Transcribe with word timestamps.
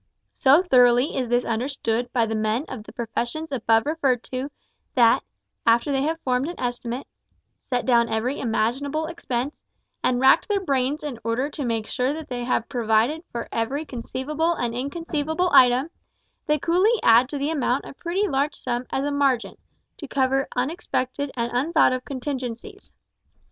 So 0.35 0.63
thoroughly 0.63 1.15
is 1.15 1.29
this 1.29 1.45
understood 1.45 2.11
by 2.11 2.25
the 2.25 2.33
men 2.33 2.65
of 2.67 2.85
the 2.85 2.91
professions 2.91 3.49
above 3.51 3.85
referred 3.85 4.23
to, 4.31 4.49
that, 4.95 5.21
after 5.63 5.91
they 5.91 6.01
have 6.01 6.19
formed 6.21 6.47
an 6.47 6.59
estimate, 6.59 7.05
set 7.59 7.85
down 7.85 8.09
every 8.09 8.39
imaginable 8.39 9.05
expense, 9.05 9.61
and 10.03 10.19
racked 10.19 10.47
their 10.47 10.59
brains 10.59 11.03
in 11.03 11.19
order 11.23 11.51
to 11.51 11.65
make 11.65 11.85
sure 11.85 12.13
that 12.13 12.29
they 12.29 12.43
have 12.45 12.67
provided 12.67 13.23
for 13.31 13.47
every 13.51 13.85
conceivable 13.85 14.53
and 14.55 14.73
inconceivable 14.73 15.51
item, 15.53 15.91
they 16.47 16.57
coolly 16.57 16.99
add 17.03 17.29
to 17.29 17.37
the 17.37 17.51
amount 17.51 17.85
a 17.85 17.93
pretty 17.93 18.27
large 18.27 18.55
sum 18.55 18.87
as 18.89 19.05
a 19.05 19.11
"margin" 19.11 19.53
to 19.97 20.07
cover 20.07 20.47
unexpected 20.55 21.29
and 21.35 21.51
unthought 21.53 21.93
of 21.93 22.03
contingencies. 22.05 22.91